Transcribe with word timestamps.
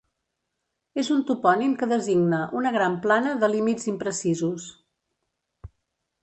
És 1.01 1.11
un 1.15 1.19
topònim 1.27 1.75
que 1.81 1.89
designa 1.91 2.39
una 2.61 2.71
gran 2.77 2.95
plana 3.05 3.35
de 3.45 3.51
límits 3.53 3.87
imprecisos. 3.93 4.67